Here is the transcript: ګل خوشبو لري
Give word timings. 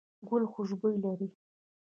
ګل 0.27 0.43
خوشبو 0.51 0.87
لري 1.03 1.27